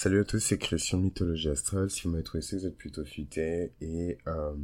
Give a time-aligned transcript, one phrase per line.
[0.00, 1.90] Salut à tous, c'est Christian Mythologie Astrale.
[1.90, 3.72] Si vous m'avez trouvé ça, vous êtes plutôt futé.
[3.80, 4.54] Et, euh,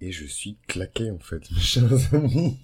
[0.00, 2.58] et je suis claqué en fait, mes chers amis.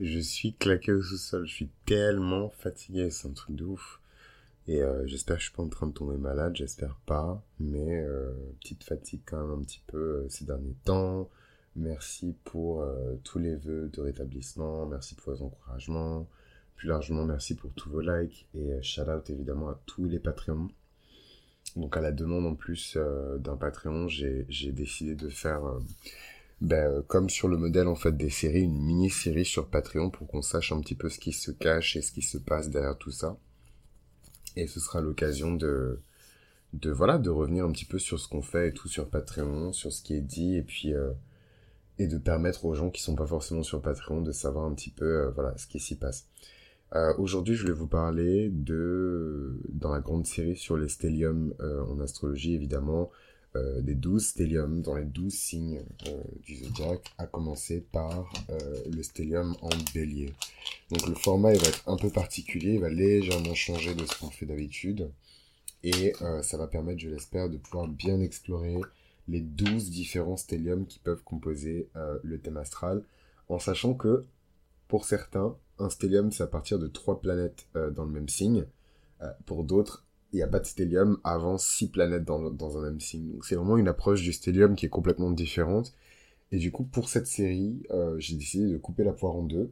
[0.00, 1.46] je suis claqué au sous-sol.
[1.46, 4.00] Je suis tellement fatigué, c'est un truc de ouf.
[4.66, 7.40] Et euh, j'espère que je suis pas en train de tomber malade, j'espère pas.
[7.60, 11.30] Mais euh, petite fatigue quand même un petit peu ces derniers temps.
[11.76, 12.84] Merci pour
[13.22, 14.84] tous les vœux de rétablissement.
[14.86, 16.28] Merci pour vos encouragements.
[16.80, 20.18] Plus largement, merci pour tous vos likes et euh, shout out évidemment à tous les
[20.18, 20.70] Patreons.
[21.76, 25.78] Donc à la demande en plus euh, d'un Patreon, j'ai décidé de faire, euh,
[26.62, 30.40] ben, comme sur le modèle en fait des séries, une mini-série sur Patreon pour qu'on
[30.40, 33.10] sache un petit peu ce qui se cache et ce qui se passe derrière tout
[33.10, 33.36] ça.
[34.56, 36.00] Et ce sera l'occasion de,
[36.72, 39.74] de voilà, de revenir un petit peu sur ce qu'on fait et tout sur Patreon,
[39.74, 40.94] sur ce qui est dit et puis
[41.98, 44.88] et de permettre aux gens qui sont pas forcément sur Patreon de savoir un petit
[44.88, 46.26] peu voilà ce qui s'y passe.
[46.94, 51.84] Euh, Aujourd'hui, je vais vous parler de, dans la grande série sur les stelliums euh,
[51.84, 53.10] en astrologie, évidemment,
[53.56, 55.82] euh, des 12 stelliums dans les 12 signes
[56.42, 58.32] du zodiaque, à commencer par
[58.90, 60.32] le stellium en bélier.
[60.90, 64.18] Donc le format, il va être un peu particulier, il va légèrement changer de ce
[64.18, 65.10] qu'on fait d'habitude,
[65.82, 68.76] et ça va permettre, je l'espère, de pouvoir bien explorer
[69.26, 71.88] les 12 différents stelliums qui peuvent composer
[72.22, 73.02] le thème astral,
[73.48, 74.24] en sachant que,
[74.86, 78.66] pour certains, un stellium, c'est à partir de trois planètes euh, dans le même signe.
[79.22, 83.00] Euh, pour d'autres, il n'y a pas de stellium avant six planètes dans, un même
[83.00, 83.32] signe.
[83.32, 85.92] Donc c'est vraiment une approche du stellium qui est complètement différente.
[86.52, 89.70] Et du coup, pour cette série, euh, j'ai décidé de couper la poire en deux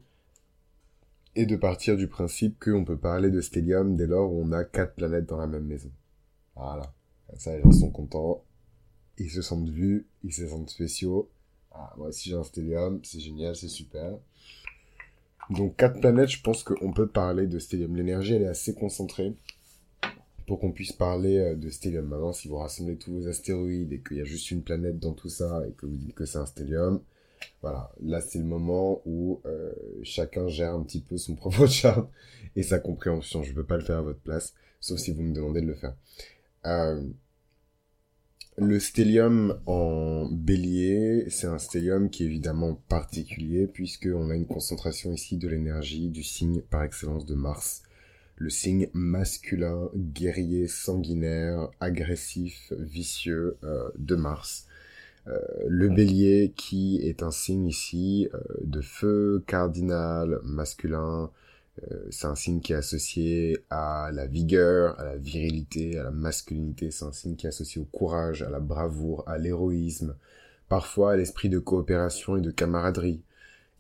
[1.35, 4.65] et de partir du principe qu'on peut parler de stellium dès lors où on a
[4.65, 5.91] quatre planètes dans la même maison.
[6.57, 6.93] Voilà.
[7.29, 8.43] Comme ça, les gens sont contents.
[9.19, 11.29] Ils se sentent vus, ils se sentent spéciaux.
[11.73, 14.19] Ah, moi aussi j'ai un stellium, c'est génial, c'est super.
[15.51, 17.97] Donc quatre planètes, je pense qu'on peut parler de stellium.
[17.97, 19.35] L'énergie, elle est assez concentrée
[20.47, 22.07] pour qu'on puisse parler euh, de stellium.
[22.07, 25.13] Maintenant, si vous rassemblez tous vos astéroïdes et qu'il y a juste une planète dans
[25.13, 27.01] tout ça et que vous dites que c'est un stellium,
[27.63, 29.73] voilà, là c'est le moment où euh,
[30.03, 32.09] chacun gère un petit peu son propre chart
[32.57, 33.43] et sa compréhension.
[33.43, 35.67] Je ne peux pas le faire à votre place, sauf si vous me demandez de
[35.67, 35.95] le faire.
[36.67, 37.03] Euh,
[38.61, 45.13] le stellium en bélier, c'est un stellium qui est évidemment particulier puisqu'on a une concentration
[45.13, 47.83] ici de l'énergie du signe par excellence de Mars.
[48.37, 54.67] Le signe masculin, guerrier, sanguinaire, agressif, vicieux euh, de Mars.
[55.27, 61.31] Euh, le bélier qui est un signe ici euh, de feu cardinal, masculin,
[62.11, 66.91] c'est un signe qui est associé à la vigueur, à la virilité, à la masculinité.
[66.91, 70.15] C'est un signe qui est associé au courage, à la bravoure, à l'héroïsme,
[70.69, 73.23] parfois à l'esprit de coopération et de camaraderie.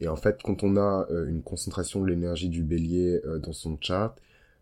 [0.01, 3.53] Et en fait, quand on a euh, une concentration de l'énergie du bélier euh, dans
[3.53, 4.17] son chart,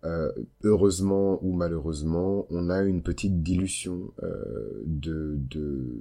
[0.05, 0.31] euh,
[0.63, 5.37] heureusement ou malheureusement, on a une petite dilution euh, de,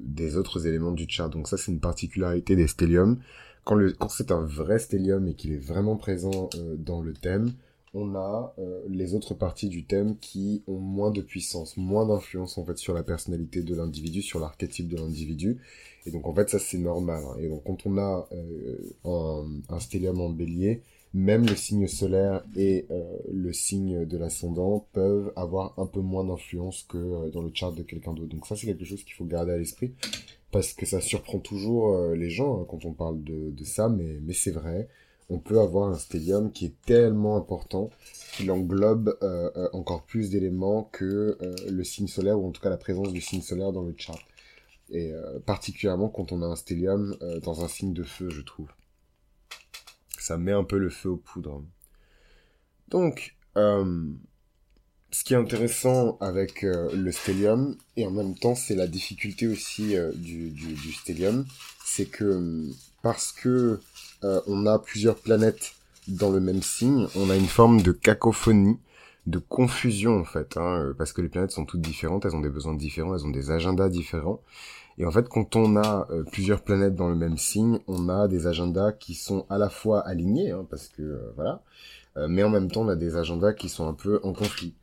[0.03, 1.31] des autres éléments du chart.
[1.31, 3.17] Donc ça, c'est une particularité des stelliums
[3.66, 7.52] quand, c'est un vrai stellium et qu'il est vraiment présent euh, dans le thème,
[7.94, 12.58] on a euh, les autres parties du thème qui ont moins de puissance, moins d'influence
[12.58, 15.58] en fait sur la personnalité de l'individu, sur l'archétype de l'individu.
[16.06, 17.24] Et donc en fait ça c'est normal.
[17.26, 17.38] hein.
[17.40, 19.46] Et donc quand on a euh, un,
[19.76, 20.82] un stellium en bélier,
[21.14, 22.88] même le signe solaire et
[23.32, 27.84] le signe de l'ascendant peuvent avoir un peu moins d'influence que dans le chart de
[27.84, 28.28] quelqu'un d'autre.
[28.28, 29.94] Donc ça c'est quelque chose qu'il faut garder à l'esprit
[30.56, 34.22] parce que ça surprend toujours euh, les gens hein, quand on parle de, ça, mais,
[34.34, 34.88] c'est vrai.
[35.30, 37.90] On peut avoir un stellium qui est tellement important
[38.32, 41.38] qu'il englobe euh, euh, encore plus d'éléments que
[41.70, 44.22] le signe solaire, ou en tout cas la présence du signe solaire dans le chart.
[44.92, 45.12] Et
[45.46, 48.70] particulièrement quand on a un stellium dans un signe de feu, je trouve.
[50.18, 51.66] Ça met un peu le feu aux poudres.
[52.88, 53.36] Donc,
[55.16, 59.48] ce qui est intéressant avec euh, le stellium, et en même temps c'est la difficulté
[59.48, 61.46] aussi euh, du, du, du stellium,
[61.86, 63.80] c'est que hum, parce que
[64.26, 65.76] euh, on a plusieurs planètes
[66.09, 68.78] dans le même signe, on a une forme de cacophonie,
[69.26, 72.50] de confusion en fait, hein, parce que les planètes sont toutes différentes, elles ont des
[72.50, 74.41] besoins différents, elles ont des agendas différents.
[74.97, 78.47] Et en fait, quand on a plusieurs planètes dans le même signe, on a des
[78.47, 81.62] agendas qui sont à la fois alignés, hein, parce que voilà,
[82.29, 84.73] mais en même temps, on a des agendas qui sont un peu en conflit.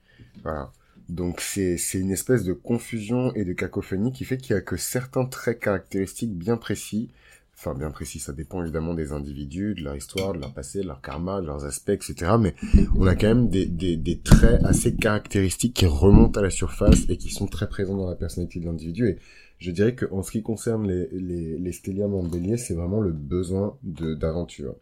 [0.43, 0.73] Voilà.
[1.09, 4.77] Donc c'est une espèce de confusion et de cacophonie qui fait qu'il y a que
[4.77, 7.11] certains traits caractéristiques bien précis,
[7.55, 10.87] enfin bien précis, ça dépend évidemment des individus, de leur histoire, de leur passé, de
[10.87, 12.33] leur karma, de leurs aspects, etc.
[12.41, 12.55] Mais
[12.97, 17.03] on a quand même des, des, des traits assez caractéristiques qui remontent à la surface
[17.09, 19.09] et qui sont très présents dans la personnalité de l'individu.
[19.09, 19.19] Et
[19.59, 23.01] je dirais que en ce qui concerne les, les, les stelliums en bélier, c'est vraiment
[23.01, 24.77] le besoin d'aventure.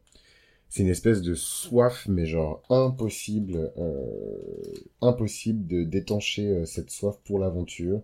[0.70, 4.06] C'est une espèce de soif, mais genre impossible, euh,
[5.02, 8.00] impossible de détancher euh, cette soif pour l'aventure,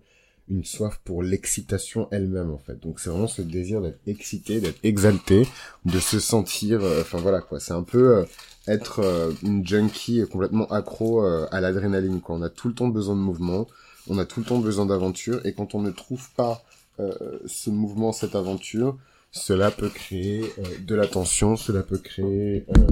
[0.48, 2.80] une soif pour l'excitation elle-même en fait.
[2.80, 5.46] Donc c'est vraiment ce désir d'être excité, d'être exalté,
[5.84, 7.60] de se sentir, euh, enfin voilà quoi.
[7.60, 8.26] C'est un peu
[8.66, 12.34] être une junkie complètement accro à l'adrénaline quoi.
[12.34, 13.68] On a tout le temps besoin de mouvement,
[14.08, 16.64] on a tout le temps besoin d'aventure, et quand on ne trouve pas
[16.98, 18.98] ce mouvement, cette aventure,
[19.36, 22.86] cela peut créer euh, de la tension, cela peut créer euh,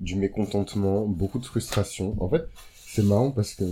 [0.00, 2.16] du mécontentement, beaucoup de frustration.
[2.22, 3.64] En fait, c'est marrant parce que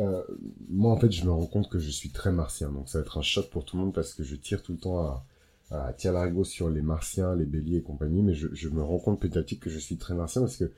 [0.00, 0.22] euh,
[0.68, 2.70] moi, en fait, je me rends compte que je suis très martien.
[2.70, 4.72] Donc, ça va être un choc pour tout le monde parce que je tire tout
[4.72, 5.24] le temps à,
[5.70, 8.22] à tire l'arigot sur les martiens, les béliers et compagnie.
[8.22, 10.56] Mais je, je me rends compte petit à petit que je suis très martien parce
[10.56, 10.70] que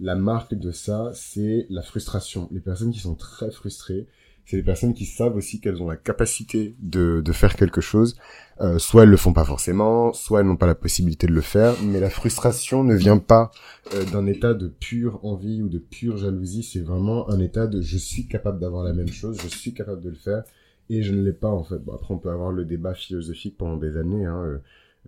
[0.00, 2.48] la marque de ça, c'est la frustration.
[2.50, 4.06] Les personnes qui sont très frustrées,
[4.46, 8.16] c'est des personnes qui savent aussi qu'elles ont la capacité de, de faire quelque chose.
[8.60, 11.40] Euh, soit elles le font pas forcément, soit elles n'ont pas la possibilité de le
[11.40, 13.50] faire, mais la frustration ne vient pas
[13.94, 17.82] euh, d'un état de pure envie ou de pure jalousie, c'est vraiment un état de
[17.82, 20.44] je suis capable d'avoir la même chose, je suis capable de le faire,
[20.88, 21.78] et je ne l'ai pas en fait.
[21.78, 24.58] Bon, après on peut avoir le débat philosophique pendant des années, hein, euh,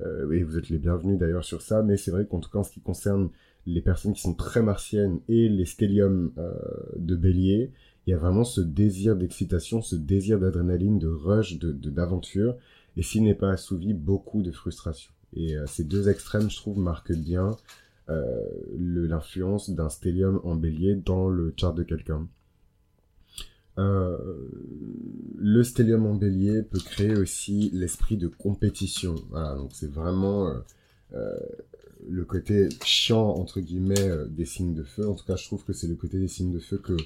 [0.05, 2.59] euh et vous êtes les bienvenus d'ailleurs sur ça, mais c'est vrai qu'en tout cas
[2.59, 3.31] en ce qui concerne
[3.69, 6.53] les personnes qui sont très martiennes et les stéliums euh,
[6.97, 7.73] de bélier,
[8.09, 12.57] il y a vraiment ce désir d'excitation, ce désir d'adrénaline, de rush, de d'aventure,
[12.97, 15.13] et s'il n'est pas assouvi, beaucoup de frustration.
[15.35, 17.55] Et euh, ces deux extrêmes, je trouve, marquent bien
[18.09, 18.47] euh,
[18.79, 22.27] l'influence d'un stellium en bélier dans le chart de quelqu'un.
[23.77, 24.17] Euh,
[25.37, 29.17] le stellium en bélier peut créer aussi l'esprit de compétition.
[29.29, 30.51] Voilà, donc c'est vraiment
[32.09, 35.07] le côté chiant entre guillemets des signes de feu.
[35.07, 36.97] En tout cas, je trouve que c'est le côté des signes de feu que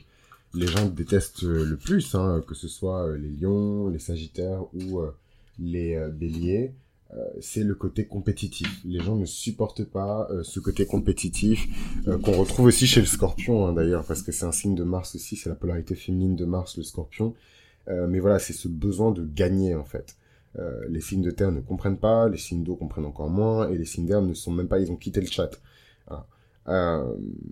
[0.55, 5.01] les gens détestent le plus, hein, que ce soit euh, les lions, les sagittaires ou
[5.01, 5.15] euh,
[5.59, 6.73] les euh, béliers,
[7.43, 8.81] c'est le côté compétitif.
[8.87, 11.69] Les gens ne supportent pas ce côté compétitif
[12.23, 15.15] qu'on retrouve aussi chez le scorpion hein, d'ailleurs, parce que c'est un signe de Mars
[15.15, 17.35] aussi, c'est la polarité féminine de Mars, le scorpion.
[17.87, 20.17] mais voilà, c'est ce besoin de gagner en fait.
[20.89, 23.85] les signes de terre ne comprennent pas, les signes d'eau comprennent encore moins, et les
[23.85, 25.51] signes d'air ne sont même pas, ils ont quitté le chat.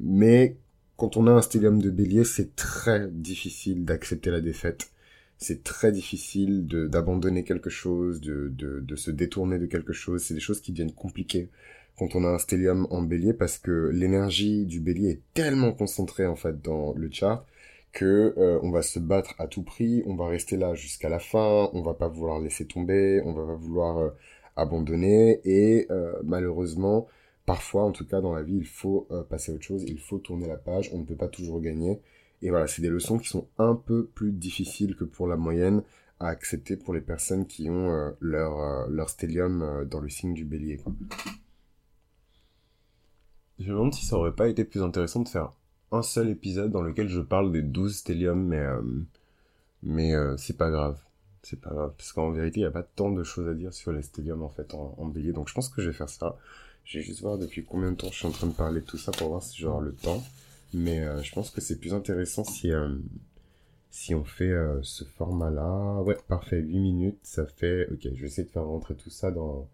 [0.00, 0.56] mais
[1.00, 4.90] quand on a un stellium de bélier, c'est très difficile d'accepter la défaite.
[5.38, 10.22] C'est très difficile d'abandonner quelque chose, de, de, se détourner de quelque chose.
[10.22, 11.48] C'est des choses qui deviennent compliquées
[11.96, 16.26] quand on a un stellium en bélier parce que l'énergie du bélier est tellement concentrée
[16.26, 17.46] en fait dans le chart
[17.92, 21.18] que euh, on va se battre à tout prix, on va rester là jusqu'à la
[21.18, 24.10] fin, on va pas vouloir laisser tomber, on va pas vouloir euh,
[24.54, 27.08] abandonner et euh, malheureusement
[27.50, 29.98] parfois, en tout cas dans la vie, il faut euh, passer à autre chose, il
[29.98, 32.00] faut tourner la page, on ne peut pas toujours gagner.
[32.42, 35.82] Et voilà, c'est des leçons qui sont un peu plus difficiles que pour la moyenne
[36.20, 40.32] à accepter pour les personnes qui ont euh, leur, euh, leur stellium dans le signe
[40.32, 40.78] du bélier.
[43.58, 45.50] Je me demande si ça aurait pas été plus intéressant de faire
[45.90, 48.64] un seul épisode dans lequel je parle des 12 stelliums, mais,
[49.82, 51.00] mais c'est pas grave.
[51.42, 53.74] C'est pas grave, parce qu'en vérité, il n'y a pas tant de choses à dire
[53.74, 56.36] sur les stelliums en fait en bélier, donc je pense que je vais faire ça.
[56.84, 58.86] Je vais juste voir depuis combien de temps je suis en train de parler de
[58.86, 60.22] tout ça pour voir si j'aurai le temps.
[60.72, 62.88] Mais euh, je pense que c'est plus intéressant si, euh,
[63.90, 66.02] si on fait euh, ce format-là.
[66.02, 67.88] Ouais, parfait, 8 minutes, ça fait...
[67.90, 69.68] Ok, je vais essayer de faire rentrer tout ça dans...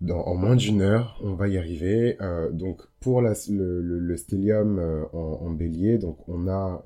[0.00, 2.18] dans en moins d'une heure, on va y arriver.
[2.52, 4.78] donc pour le, le, stellium
[5.12, 6.82] en, en, bélier, donc on a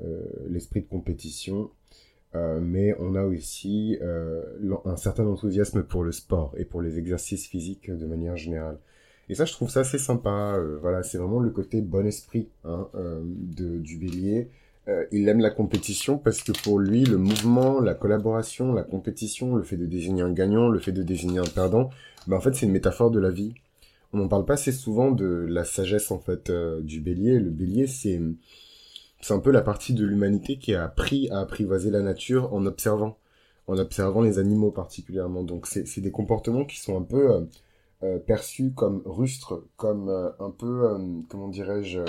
[0.49, 1.71] l'esprit de compétition,
[2.35, 7.90] mais on a aussi un certain enthousiasme pour le sport et pour les exercices physiques
[7.90, 8.78] de manière générale.
[9.28, 10.54] Et ça, je trouve ça assez sympa.
[10.57, 14.49] Euh, voilà, c'est vraiment le côté bon esprit hein, euh, de, du bélier.
[14.88, 19.57] Euh, il aime la compétition parce que pour lui, le mouvement, la collaboration, la compétition,
[19.57, 21.90] le fait de désigner un gagnant, le fait de désigner un perdant,
[22.26, 23.54] ben en fait, c'est une métaphore de la vie.
[24.12, 26.52] On n'en parle pas assez souvent de la sagesse en fait
[26.83, 27.40] du bélier.
[27.40, 28.21] Le bélier, c'est
[29.21, 32.64] c'est un peu la partie de l'humanité qui a appris à apprivoiser la nature en
[32.66, 33.16] observant,
[33.66, 35.43] en observant les animaux particulièrement.
[35.43, 37.49] Donc c'est des comportements qui sont un peu
[38.04, 40.99] euh, perçu comme rustre, comme euh, un peu, euh,
[41.30, 42.00] comment dirais-je,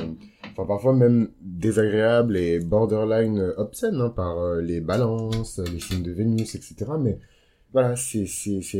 [0.51, 6.53] enfin parfois même désagréable et borderline obscène hein, par les balances, les signes de Vénus,
[6.55, 6.91] etc.
[6.99, 7.17] Mais
[7.71, 8.25] voilà, c'est,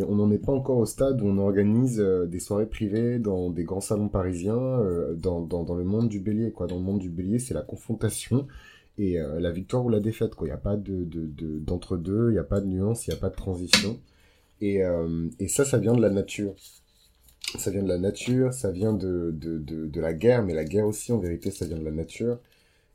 [0.03, 3.63] on n'en est pas encore au stade où on organise des soirées privées dans des
[3.63, 4.81] grands salons parisiens,
[5.15, 6.67] dans, dans, dans, le monde du bélier, quoi.
[6.67, 8.47] Dans le monde du bélier, c'est la confrontation
[8.97, 10.31] et la victoire ou la défaite.
[10.41, 13.17] Il n'y a pas de, de, d'entre-deux, il n'y a pas de nuance, il n'y
[13.17, 13.99] a pas de transition.
[14.61, 14.81] Et,
[15.39, 16.55] et ça, ça vient de la nature
[17.59, 20.85] ça vient de la nature, ça vient de, de, de, la guerre, mais la guerre
[20.85, 22.39] aussi, en vérité, ça vient de la nature.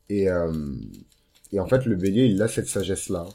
[0.08, 0.52] Et, euh,
[1.52, 3.26] et en fait, le bélier, il a cette sagesse-là.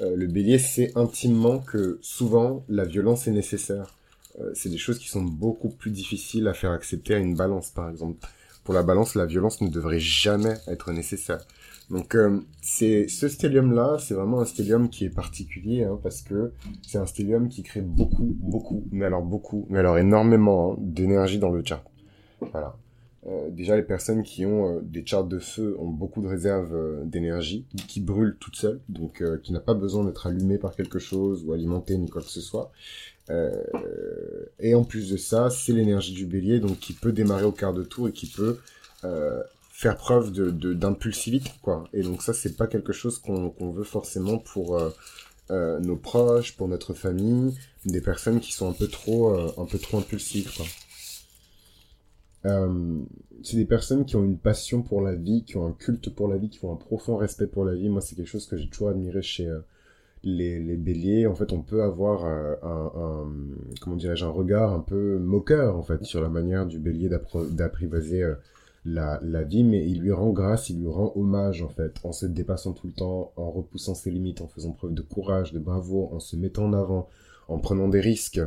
[0.00, 3.94] Euh, le bélier sait intimement que souvent, la violence est nécessaire.
[4.40, 7.70] Euh, c'est des choses qui sont beaucoup plus difficiles à faire accepter à une balance,
[7.70, 8.26] par exemple.
[8.64, 11.44] Pour la balance, la violence ne devrait jamais être nécessaire.
[11.90, 16.22] Donc euh, c'est ce stellium là, c'est vraiment un stellium qui est particulier hein, parce
[16.22, 16.52] que
[16.86, 21.38] c'est un stellium qui crée beaucoup, beaucoup, mais alors beaucoup, mais alors énormément hein, d'énergie
[21.38, 21.84] dans le chart.
[22.40, 22.76] Voilà.
[23.26, 27.04] Euh, déjà, les personnes qui ont euh, des charts de feu ont beaucoup de réserves
[27.04, 31.44] d'énergie qui brûlent toutes seules, donc qui n'a pas besoin d'être allumée par quelque chose
[31.44, 32.72] ou alimentée ni quoi que ce soit.
[34.58, 37.74] et en plus de ça, c'est l'énergie du bélier, donc qui peut démarrer au quart
[37.74, 38.58] de tour et qui peut
[39.72, 41.84] faire preuve de d'impulsivité, quoi.
[41.92, 44.80] Et donc ça, c'est pas quelque chose qu'on veut forcément pour
[45.50, 49.98] nos proches, pour notre famille, des personnes qui sont un peu trop, un peu trop
[49.98, 50.66] impulsives, quoi.
[52.44, 53.00] Euh,
[53.42, 56.28] c'est des personnes qui ont une passion pour la vie, qui ont un culte pour
[56.28, 57.88] la vie, qui ont un profond respect pour la vie.
[57.88, 59.60] Moi, c'est quelque chose que j'ai toujours admiré chez euh,
[60.24, 61.26] les, les, béliers.
[61.26, 63.32] En fait, on peut avoir euh, un, un,
[63.80, 67.08] comment dirais-je, un regard un peu moqueur, en fait, sur la manière du bélier
[67.50, 68.32] d'apprivoiser
[68.84, 72.12] la, la vie, mais il lui rend grâce, il lui rend hommage, en fait, en
[72.12, 75.58] se dépassant tout le temps, en repoussant ses limites, en faisant preuve de courage, de
[75.58, 77.08] bravoure, en se mettant en avant,
[77.48, 78.40] en prenant des risques,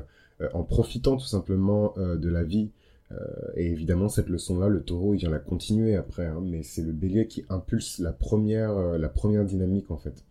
[0.54, 2.70] en profitant tout simplement de la vie.
[3.12, 3.16] Euh,
[3.56, 6.92] et évidemment, cette leçon-là, le taureau, il vient la continuer après, hein, mais c'est le
[6.92, 10.24] bélier qui impulse la première, euh, la première dynamique, en fait.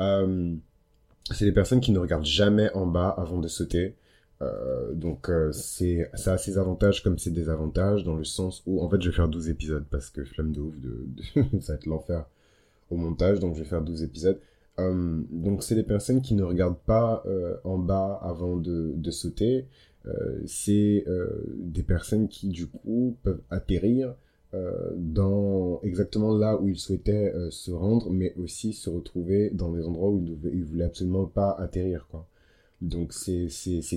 [0.00, 0.54] Euh,
[1.32, 3.96] c'est des personnes qui ne regardent jamais en bas avant de sauter.
[4.92, 9.00] Donc c'est ça a ses avantages comme ses désavantages dans le sens où en fait
[9.00, 11.06] je vais faire 12 épisodes parce que flamme de ouf de,
[11.60, 12.26] ça va être l'enfer
[12.90, 14.38] au montage donc je vais faire 12 épisodes
[14.78, 17.24] donc c'est des personnes qui ne regardent pas
[17.64, 19.66] en bas avant de, de sauter
[20.08, 24.14] euh, c'est euh, des personnes qui du coup peuvent atterrir
[24.54, 29.84] euh, dans exactement là où ils souhaitaient se rendre, mais aussi se retrouver dans des
[29.84, 32.26] endroits où ils, ne voulaient absolument pas atterrir, quoi.
[32.80, 33.48] Donc c'est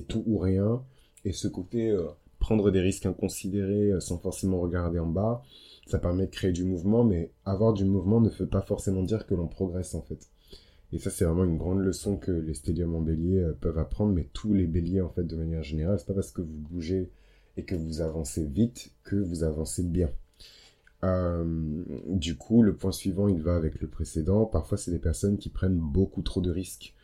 [0.07, 0.83] tout ou rien.
[1.25, 1.95] Et ce côté
[2.39, 5.43] prendre des risques inconsidérés sans forcément regarder en bas,
[5.87, 9.25] ça permet de créer du mouvement, mais avoir du mouvement ne veut pas forcément dire
[9.25, 10.29] que l'on progresse en fait.
[10.91, 14.13] Et ça, c'est vraiment une grande leçon que les stédiums en bélier euh, peuvent apprendre,
[14.13, 17.11] mais tous les béliers, en fait, de manière générale, c'est pas parce que vous bougez
[17.57, 20.09] et que vous avancez vite que vous avancez bien.
[21.03, 24.45] Euh, du coup, le point suivant, il va avec le précédent.
[24.45, 26.95] Parfois, c'est des personnes qui prennent beaucoup trop de risques.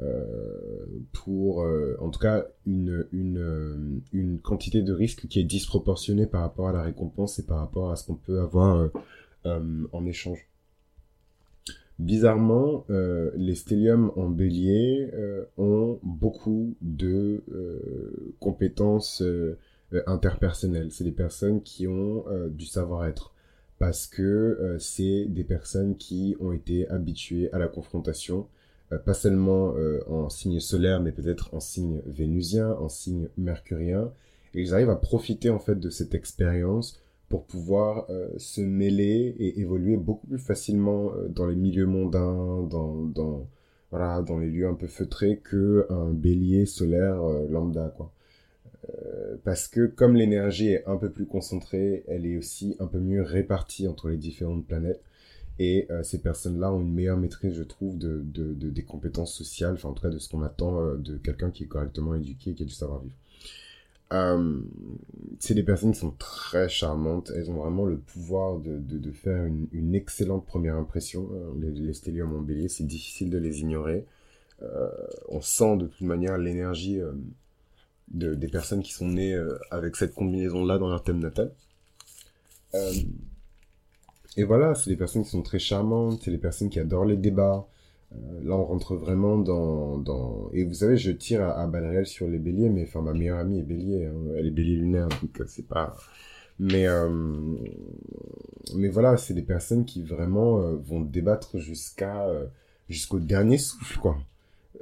[0.00, 1.66] Euh, pour,
[2.00, 6.72] en tout cas, une, une, une quantité de risques qui est disproportionnée par rapport à
[6.72, 8.90] la récompense et par rapport à ce qu'on peut avoir
[9.44, 10.48] en échange.
[11.98, 19.22] Bizarrement, euh, les stelliums en bélier euh, ont beaucoup de euh, compétences
[20.06, 20.92] interpersonnelles.
[20.92, 23.32] C'est des personnes qui ont du savoir-être
[23.78, 28.48] parce que c'est des personnes qui ont été habituées à la confrontation,
[29.04, 29.74] pas seulement
[30.08, 34.12] en signe solaire, mais peut-être en signe vénusien, en signe mercurien.
[34.54, 39.34] Et ils arrivent à profiter en fait de cette expérience pour pouvoir euh, se mêler
[39.38, 43.48] et évoluer beaucoup plus facilement euh, dans les milieux mondains, dans, dans,
[43.90, 48.12] voilà, dans les lieux un peu feutrés que un bélier solaire euh, lambda, quoi.
[49.44, 53.22] parce que comme l'énergie est un peu plus concentrée, elle est aussi un peu mieux
[53.22, 55.02] répartie entre les différentes planètes.
[55.58, 59.74] Et ces personnes-là ont une meilleure maîtrise, je trouve, de, de, de, des compétences sociales,
[59.74, 62.54] enfin en tout cas de ce qu'on attend de quelqu'un qui est correctement éduqué et
[62.54, 63.14] qui a du savoir-vivre.
[64.12, 64.60] Euh,
[65.40, 67.32] c'est des personnes qui sont très charmantes.
[67.34, 71.28] Elles ont vraiment le pouvoir de, de, faire une, une, excellente première impression.
[71.32, 74.04] Euh, les, les stelliums en bélier, c'est difficile de les ignorer.
[74.62, 74.88] Euh,
[75.28, 77.12] on sent de toute manière l'énergie euh,
[78.08, 81.52] de, des personnes qui sont nées euh, avec cette combinaison-là dans leur thème natal.
[84.36, 87.16] Et voilà, c'est des personnes qui sont très charmantes, c'est des personnes qui adorent les
[87.16, 87.66] débats,
[88.12, 90.50] euh, là, on rentre vraiment dans, dans...
[90.52, 93.58] Et vous savez, je tire à, à sur les béliers, mais enfin, ma meilleure amie
[93.58, 94.06] est bélier.
[94.06, 94.14] Hein.
[94.36, 95.96] Elle est bélier lunaire, donc euh, c'est pas...
[96.58, 97.10] Mais, euh...
[98.74, 102.26] mais voilà, c'est des personnes qui vraiment vont débattre jusqu'à
[102.88, 104.16] jusqu'au dernier souffle, quoi.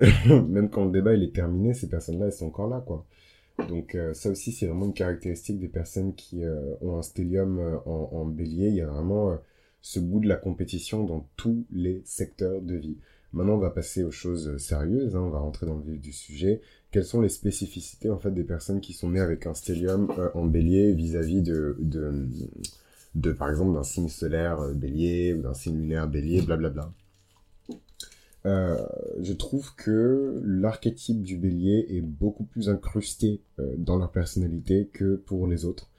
[0.27, 3.05] Même quand le débat il est terminé, ces personnes-là, elles sont encore là, quoi.
[3.69, 6.43] Donc ça aussi, c'est vraiment une caractéristique des personnes qui
[6.81, 8.69] ont un stellium en, en, bélier.
[8.69, 9.39] Il y a vraiment
[9.81, 12.97] ce goût de la compétition dans tous les secteurs de vie.
[13.35, 16.13] Maintenant, on va passer aux choses sérieuses, hein, on va rentrer dans le vif du
[16.13, 16.61] sujet.
[16.93, 20.31] Quelles sont les spécificités en fait des personnes qui sont nées avec un stellium euh,
[20.35, 21.77] en bélier vis-à-vis de,
[23.37, 26.93] par exemple, d'un signe solaire euh, bélier ou d'un signe lunaire bélier, blablabla?
[28.47, 28.77] Euh,
[29.21, 35.17] je trouve que l'archétype du bélier est beaucoup plus incrusté euh, dans leur personnalité que
[35.17, 35.91] pour les autres.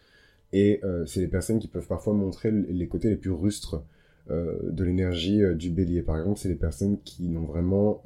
[0.54, 3.84] Et euh, c'est des personnes qui peuvent parfois montrer les côtés les plus rustres
[4.28, 6.02] de l'énergie du bélier.
[6.02, 8.02] Par exemple, c'est des personnes qui n'ont vraiment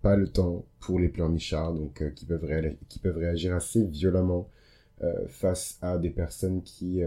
[0.00, 2.48] pas le temps pour les pleurnichards, donc qui, peuvent
[2.88, 4.48] qui peuvent réagir assez violemment
[5.28, 7.02] face à des personnes qui,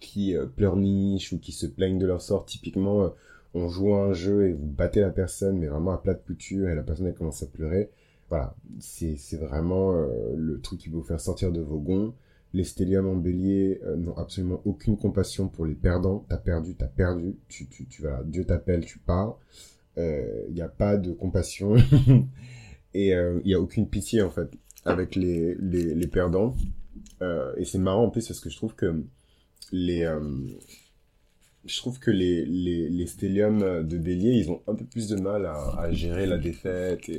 [0.00, 2.44] qui pleurnichent ou qui se plaignent de leur sort.
[2.44, 3.14] Typiquement,
[3.56, 6.22] on joue à un jeu et vous battez la personne, mais vraiment à plat de
[6.22, 7.90] couture, et la personne elle commence à pleurer.
[8.28, 12.12] Voilà, c'est vraiment le truc qui va vous faire sortir de vos gonds.
[12.54, 16.24] Les stelliums en bélier n'ont absolument aucune compassion pour les perdants.
[16.28, 17.36] T'as perdu, t'as perdu.
[17.46, 19.38] Tu, tu, tu vas, Dieu t'appelle, tu pars.
[19.96, 21.76] Il n'y a pas de compassion.
[22.94, 24.50] et il n'y a aucune pitié, en fait,
[24.84, 26.56] avec les, les, les perdants.
[27.22, 29.02] Euh, et c'est marrant en plus parce que je trouve que
[29.72, 30.20] les, euh,
[31.66, 35.46] je trouve que les, les, les de bélier, ils ont un peu plus de mal
[35.46, 37.10] à, gérer la défaite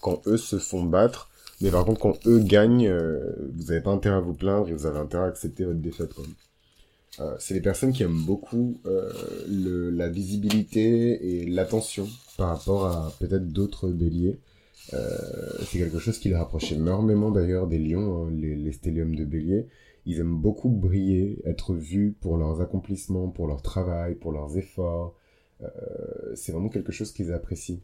[0.00, 1.30] quand eux se font battre.
[1.60, 4.72] Mais par contre, quand eux gagnent, euh, vous n'avez pas intérêt à vous plaindre et
[4.72, 6.10] vous avez intérêt à accepter votre défaite.
[7.18, 9.12] Euh, c'est les personnes qui aiment beaucoup euh,
[9.92, 14.38] la visibilité et l'attention par rapport à peut-être d'autres béliers.
[14.94, 15.08] Euh,
[15.66, 19.66] c'est quelque chose qui les rapproche énormément d'ailleurs des lions, hein, les, stelliums de bélier.
[20.06, 25.14] Ils aiment beaucoup briller, être vus pour leurs accomplissements, pour leur travail, pour leurs efforts.
[25.62, 25.68] Euh,
[26.34, 27.80] c'est vraiment quelque chose qu'ils apprécient.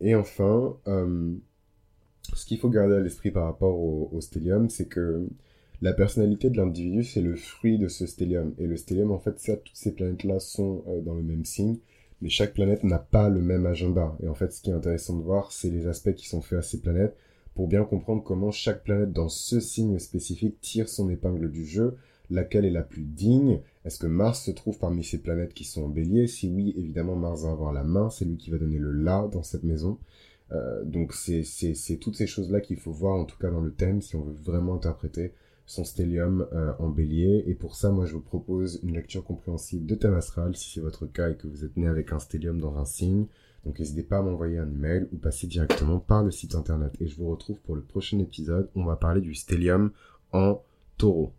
[0.00, 1.34] Et enfin, euh,
[2.34, 5.28] ce qu'il faut garder à l'esprit par rapport au, au stellium, c'est que
[5.82, 8.54] la personnalité de l'individu, c'est le fruit de ce stellium.
[8.58, 11.78] Et le stellium, en fait, certes, toutes ces planètes-là sont euh, dans le même signe,
[12.20, 14.16] mais chaque planète n'a pas le même agenda.
[14.22, 16.60] Et en fait, ce qui est intéressant de voir, c'est les aspects qui sont faits
[16.60, 17.16] à ces planètes
[17.54, 21.96] pour bien comprendre comment chaque planète dans ce signe spécifique tire son épingle du jeu,
[22.30, 23.60] laquelle est la plus digne.
[23.84, 26.26] Est-ce que Mars se trouve parmi ces planètes qui sont en bélier?
[26.26, 29.28] Si oui, évidemment, Mars va avoir la main, c'est lui qui va donner le là
[29.30, 29.98] dans cette maison.
[30.52, 34.02] Euh, donc c'est toutes ces choses-là qu'il faut voir, en tout cas dans le thème,
[34.02, 35.32] si on veut vraiment interpréter
[35.66, 37.44] son stellium euh, en bélier.
[37.46, 40.80] Et pour ça, moi, je vous propose une lecture compréhensible de thème astral, si c'est
[40.80, 43.26] votre cas et que vous êtes né avec un stellium dans un signe.
[43.64, 46.94] Donc n'hésitez pas à m'envoyer un email ou passer directement par le site internet.
[47.00, 48.68] Et je vous retrouve pour le prochain épisode.
[48.74, 49.90] On va parler du stellium
[50.32, 50.62] en
[50.98, 51.32] taureau.